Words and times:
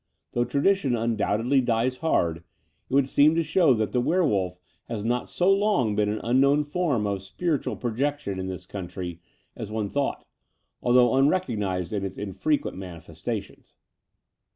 Though 0.31 0.45
tradition 0.45 0.95
undoubtedly 0.95 1.61
dies 1.61 1.97
hard, 1.97 2.37
it 2.37 2.43
would 2.95 3.07
seem 3.07 3.35
to 3.35 3.43
show 3.43 3.75
that 3.75 3.91
the 3.91 4.01
werewolf 4.01 4.57
has 4.87 5.05
not 5.05 5.29
so 5.29 5.53
long 5.53 5.95
been 5.95 6.09
an 6.09 6.19
unknown 6.23 6.63
form 6.63 7.05
of 7.05 7.21
spiritual 7.21 7.75
projection 7.75 8.39
in 8.39 8.47
this 8.47 8.65
country 8.65 9.21
as 9.55 9.69
one 9.69 9.89
thought, 9.89 10.25
although 10.81 11.13
unrecognized 11.15 11.93
in 11.93 12.03
its 12.03 12.17
infrequent 12.17 12.75
manifestations." 12.77 13.75